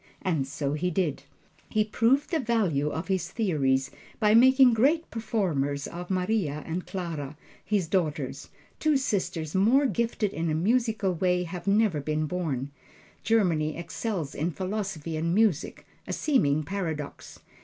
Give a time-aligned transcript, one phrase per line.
[0.23, 1.25] And so he did.
[1.69, 7.37] He proved the value of his theories by making great performers of Maria and Clara,
[7.63, 12.71] his daughters two sisters more gifted in a musical way have never been born.
[13.23, 17.37] Germany excels in philosophy and music a seeming paradox.